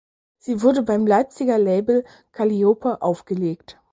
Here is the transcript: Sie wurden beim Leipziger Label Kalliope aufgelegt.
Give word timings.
Sie 0.39 0.63
wurden 0.63 0.85
beim 0.85 1.05
Leipziger 1.05 1.59
Label 1.59 2.03
Kalliope 2.31 3.03
aufgelegt. 3.03 3.79